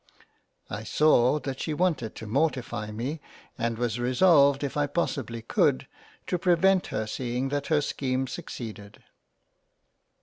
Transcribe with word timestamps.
I 0.71 0.83
saw 0.83 1.37
that 1.41 1.59
she 1.59 1.75
wanted 1.75 2.15
to 2.15 2.25
mortify 2.25 2.89
me, 2.89 3.21
and 3.55 3.77
was 3.77 3.99
resolved 3.99 4.63
if 4.63 4.75
I 4.75 4.87
possibly 4.87 5.43
could 5.43 5.85
to 6.25 6.39
prevent 6.39 6.87
her 6.87 7.05
seeing 7.05 7.49
that 7.49 7.67
her 7.67 7.81
scheme 7.81 8.25
succeeded. 8.25 9.03